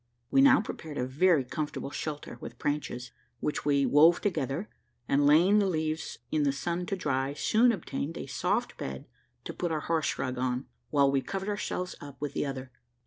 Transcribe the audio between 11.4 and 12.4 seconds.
ourselves up with